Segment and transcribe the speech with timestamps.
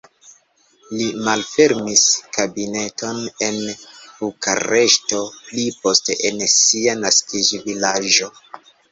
[0.99, 2.05] Li malfermis
[2.37, 8.31] kabineton en Bukareŝto, pli poste en sia naskiĝvilaĝo.